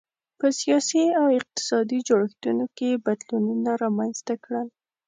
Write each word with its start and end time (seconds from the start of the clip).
په 0.39 0.47
سیاسي 0.59 1.03
او 1.19 1.25
اقتصادي 1.39 1.99
جوړښتونو 2.07 2.65
کې 2.75 2.85
یې 2.91 3.01
بدلونونه 3.05 3.71
رامنځته 3.83 4.33
کړل. 4.43 4.67